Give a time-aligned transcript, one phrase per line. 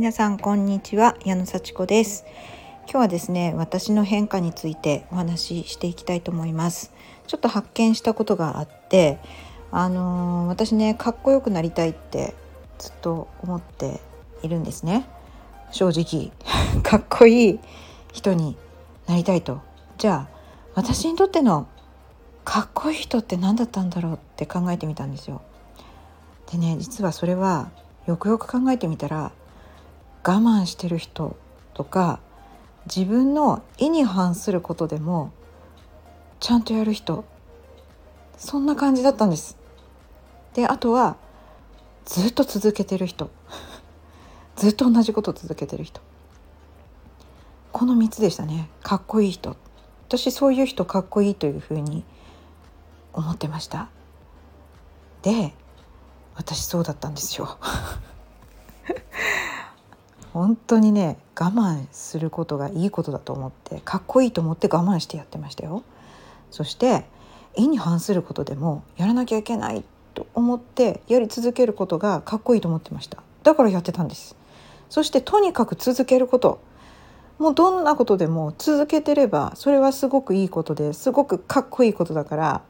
[0.00, 2.24] 皆さんこんにちは矢野幸子です。
[2.84, 6.94] 今日はですね私の変化についてお話ししていきたいと思います。
[7.26, 9.18] ちょっと発見したことがあって
[9.70, 12.34] あのー、私ねかっこよくなりたいって
[12.78, 14.00] ずっと思って
[14.42, 15.04] いるんですね。
[15.70, 16.32] 正直
[16.80, 17.60] かっこいい
[18.14, 18.56] 人に
[19.06, 19.60] なりたいと。
[19.98, 20.36] じゃあ
[20.76, 21.66] 私にとっての
[22.46, 25.42] かっこいい人って何だったんだろうって考えてみたんですよ。
[26.50, 27.68] でね実はそれは
[28.06, 29.32] よくよく考えてみたら
[30.22, 31.36] 我慢してる人
[31.74, 32.20] とか
[32.86, 35.32] 自分の意に反することでも
[36.40, 37.24] ちゃんとやる人
[38.36, 39.58] そんな感じだったんです。
[40.54, 41.16] であとは
[42.06, 43.30] ずっと続けてる人。
[44.56, 46.00] ずっと同じことを続けてる人。
[47.72, 48.70] この3つでしたね。
[48.82, 49.56] かっこいい人。
[50.08, 52.02] 私そういう人かっこいいというふうに
[53.12, 53.88] 思ってました。
[55.22, 55.54] で
[56.34, 57.58] 私そうだったんですよ。
[60.32, 65.82] 本当にね我慢することがいいことだと思ってかっこいいと思って我慢してやってましたよ。
[66.50, 67.04] そして
[67.56, 73.22] 意に反することでもやらなきゃいけないと思ってやり続けることがかっこいいと思ってました。
[73.42, 74.36] だからやってたんです。
[74.88, 76.60] そしてとにかく続けること。
[77.38, 82.62] もうどんなことでも続けてればそれはすごくいいことですごくかっこいいことだから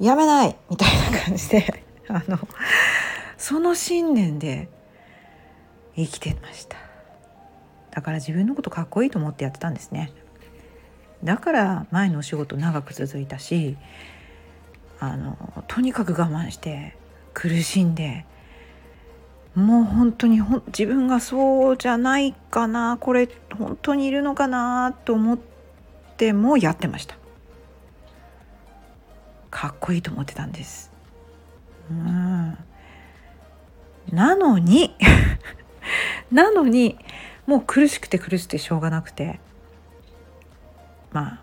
[0.00, 2.36] やめないみたいな感じで あの
[3.38, 4.68] その信念で
[5.96, 6.76] 生きてました。
[7.90, 10.12] だから自分のことかっこいいと思ってやってたんですね。
[11.24, 13.76] だから前のお仕事長く続いたし
[14.98, 15.36] あの
[15.68, 16.96] とにかく我慢して
[17.34, 18.24] 苦しんで
[19.54, 25.38] もう本当にほ自分がそうじゃないかなこれ本当にいるのかなと思っ
[26.16, 27.16] てもやってました。
[29.50, 30.92] かっこいいと思ってたんです。
[31.90, 32.56] うん。
[34.12, 34.94] なのに
[36.30, 36.98] なのに
[37.46, 39.40] もう苦しくて苦しくてしょうがなくて。
[41.12, 41.40] まあ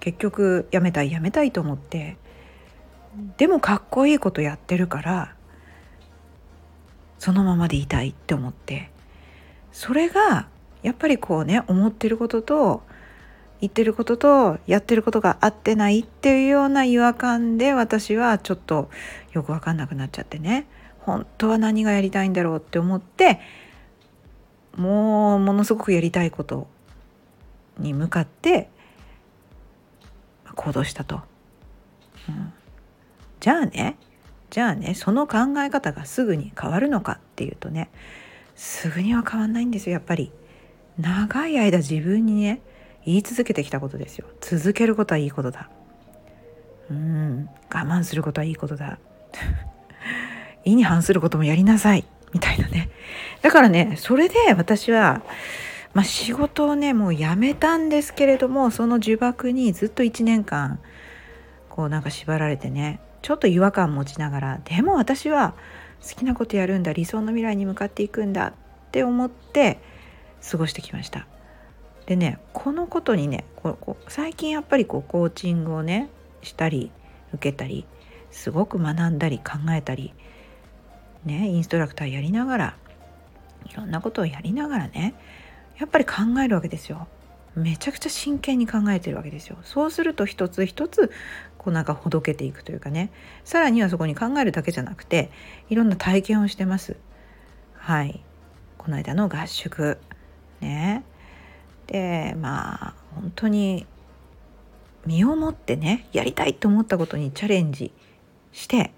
[0.00, 2.16] 結局やめたいやめたいと思って。
[3.36, 5.34] でもかっこいいことやってるから
[7.18, 8.90] そのままでいたいって思って。
[9.72, 10.48] それが
[10.82, 12.82] やっぱりこうね思ってることと
[13.60, 18.90] 言ってることとやってることが合ってないっていうような違和感で私はちょっと
[19.32, 20.66] よく分かんなくなっちゃってね。
[21.00, 23.40] 本当は何がやりたいんだろうって思って
[24.76, 26.66] もうものすごくやりたいこと
[27.78, 28.68] に向かって
[30.54, 31.22] 行動したと。
[32.28, 32.52] うん、
[33.40, 33.96] じゃあね
[34.50, 37.90] じゃあねその考え方がすぐに変わるのかっていうとね
[38.54, 40.32] すぐには変わんないんですよやっぱり。
[40.96, 42.60] 長い間自分にね
[43.04, 44.26] 言い続けてきたことですよ。
[44.40, 45.68] 続けることはいいことだ。
[46.90, 48.98] うん我慢することはいいことだ。
[50.64, 52.90] 意に反することもやりなさいみたいなね
[53.40, 55.22] だからねそれで私は、
[55.94, 60.80] まあ、仕事をねもう辞めたんですけれどもその呪縛にずっと1年間
[61.70, 65.54] こうなんか縛られてねちょっと違和感持ちながらでも私は
[66.02, 68.52] 好きなことやるんだ理想の未来に向かっていくんだっ
[68.90, 69.80] て思って
[70.50, 71.26] 過ごしてきました。
[72.06, 76.10] でねこのことにねここ最近やっぱりこうコーチングをね
[76.42, 76.90] したり
[77.32, 77.86] 受けたり
[78.30, 80.12] すごく学んだり考えたり
[81.24, 82.76] ねインストラクターやりながら
[83.70, 85.14] いろんなことをやりながらね
[85.78, 86.14] やっぱり考
[86.44, 87.08] えるわけですよ。
[87.56, 89.56] めちゃくちゃ真剣に考えてるわけですよ。
[89.62, 91.10] そうすると一つ一つ
[91.58, 93.10] こうなんかほどけていくというかね
[93.44, 95.30] さらにはそこに考えるだけじゃなくて
[95.70, 96.96] いろんな体験をしてます。
[97.74, 98.20] はい
[98.78, 99.98] この間の合宿
[100.60, 101.04] ね
[101.86, 103.86] でまあ本当に
[105.06, 107.92] 身をもってねやりたいと思ったことにチャレンジ
[108.52, 108.92] して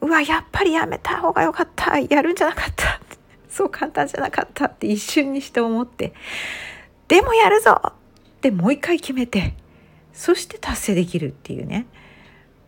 [0.00, 1.98] うわやっぱりやめた方がよかった。
[1.98, 3.00] やるんじゃなかった。
[3.48, 6.12] そう簡単じゃなかったって一瞬にして思って。
[7.08, 7.80] でもやるぞ。
[7.82, 7.92] っ
[8.40, 9.54] てもう一回決めて。
[10.12, 11.86] そして達成できるっていうね。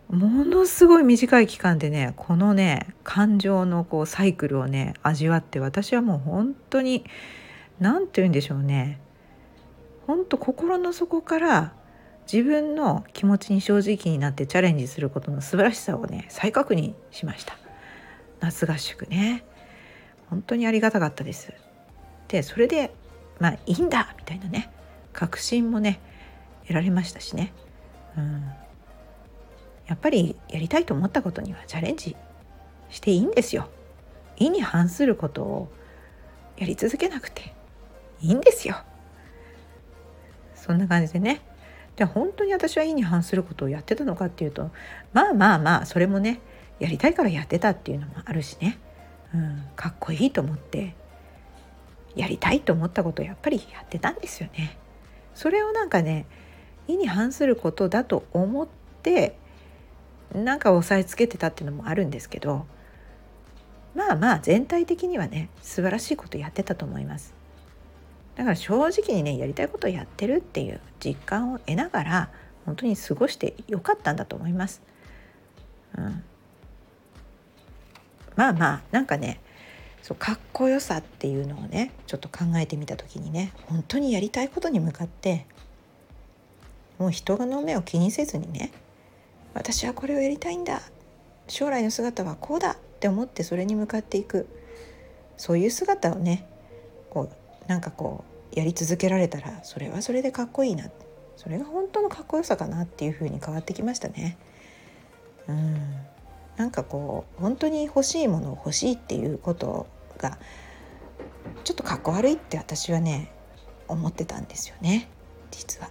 [0.08, 7.04] ものすごい短い期間でねこのね感情のこうサイクルをね味わって私はもう本当に
[7.78, 9.00] 何て言うんでしょうね。
[10.08, 11.72] 本当心の底から
[12.32, 17.58] 自分の気持ちに正直になってチャレンジすることの素晴らしさをね再確認しました。
[18.38, 19.44] 夏合宿ね。
[20.28, 21.52] 本当にありがたかったです。
[22.28, 22.94] でそれで
[23.40, 24.70] まあいいんだみたいなね。
[25.12, 25.98] 確信もね
[26.62, 27.52] 得られましたしね。
[28.16, 28.44] うん。
[29.88, 32.14] やっぱりやりたいと思ったことにはチャレンジ
[32.90, 33.68] していいんですよ。
[34.36, 35.72] 意に反することを
[36.56, 37.54] やり続けなくて
[38.20, 38.76] いいんですよ。
[40.54, 41.49] そんな感じでね。
[42.00, 44.70] じゃあ本当に私は意に反することをやってたのかっていうと
[45.12, 46.40] まあまあまあそれもね
[46.78, 48.78] やりたいからやってたっていうのもあるしね、
[49.34, 50.94] うん、かっこいいと思って
[52.16, 54.78] やりたいと思ったことをやっぱりやってたんですよね。
[55.34, 56.24] それをなんかね
[56.88, 58.66] 意に反することだと思っ
[59.02, 59.36] て
[60.34, 62.64] なんか押さえつけてたっていうのもあるんですけど
[63.94, 67.39] まあまあ全体的にはね素晴らしいことやってたと思います。
[68.36, 72.30] だから正直にねやりたいことをやってるっていう実感を得ながら
[72.64, 74.82] 本当に過ごしてよかったんだと思います。
[75.96, 76.22] うん、
[78.36, 79.40] まあまあなんかね
[80.02, 85.46] そうかっこよさっていうのをねちょっと考えてみた時にね本当にやりたいことに向かって
[86.98, 88.72] もう人の目を気にせずにね
[89.54, 90.80] 私はこれをやりたいんだ。
[91.48, 94.46] 将来の姿はこうだって思ってそれに向かっていく。
[95.36, 96.46] そういう姿をね
[97.08, 97.39] こう
[97.70, 100.90] なんかこうやり続けられたらそれはそれでかっこいいな
[101.36, 104.36] それが本当のかっこよさかなっていう風に変わってきましたね。
[105.46, 105.76] うん
[106.56, 109.86] なんかこう本当に欲しいものを欲しいっていうこと
[110.18, 110.36] が
[111.62, 113.30] ちょっとかっこ悪いって私はね
[113.86, 115.08] 思ってたんですよね
[115.52, 115.90] 実は。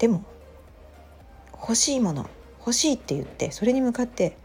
[0.00, 0.24] でも
[1.52, 2.28] 欲しいもの
[2.58, 4.36] 欲しいって言ってそれに向かって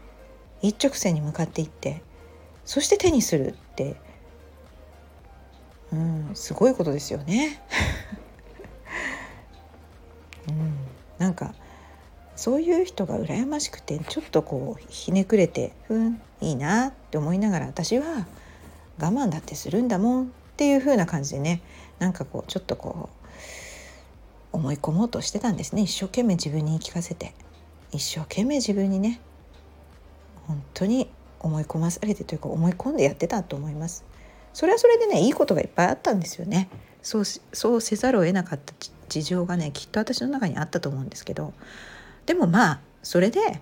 [0.62, 2.02] 一直線に向かっていって
[2.64, 4.05] そして手にするって
[5.92, 7.60] うんすごいことですよね。
[10.48, 10.76] うん、
[11.18, 11.54] なんか
[12.36, 18.26] そういう人が羨ましくてちょっとこうひねくれて「うんいいな」って思いながら私は
[18.98, 21.62] 我慢だってするんだもんっていう風な感じでね
[21.98, 23.08] なんかこうちょっとこ
[24.52, 27.34] う思い込もうとしてたんですね一生懸命自分に言い聞かせて。
[27.92, 29.20] 一生懸命自分にね
[30.46, 31.08] 本当に
[31.40, 34.04] 思い込まされてというか思い込んでやってたと思います
[34.56, 36.70] それはそれでねいいことがいっぱいあったんですよね。
[37.02, 38.72] そうそうせざるを得なかった
[39.06, 41.52] 事情がねきっと私の中にあったと思うんですけど。
[42.24, 43.60] でもまあそれで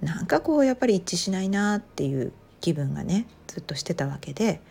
[0.00, 2.32] なんかこうやっぱり一致しないなっていう
[2.62, 4.62] 気分がねずっとしてたわけで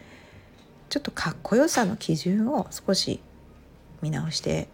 [0.90, 3.20] ちょっとかっこよさの基準を少し
[4.02, 4.68] 見直して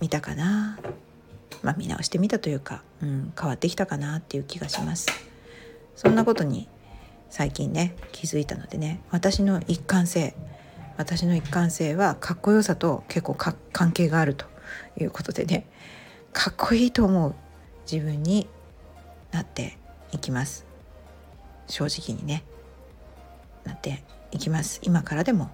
[0.00, 0.78] みたかな。
[1.62, 5.08] まあ見直してみたというか、うん、変わってきたかなっていう気がします。
[5.96, 6.66] そんなことに
[7.32, 10.34] 最近ね気づいたのでね私の一貫性
[10.98, 14.44] 私の一貫性はかっこよさと結構関係があると
[15.00, 15.66] いうことでね
[16.34, 17.34] かっこいいと思う
[17.90, 18.48] 自分に
[19.30, 19.78] なって
[20.12, 20.66] いきます。
[21.68, 22.44] 正直にね
[23.64, 24.80] なっていきます。
[24.82, 25.50] 今からでも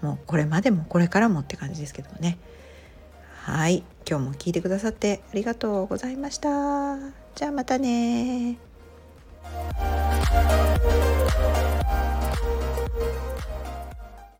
[0.00, 2.38] もうこれまでもこれからもって感じですけどもね。
[3.42, 6.96] はい今日も聞いてくださってありがとうございました。
[7.34, 8.56] じゃあまたね
[10.36, 11.75] Thank you.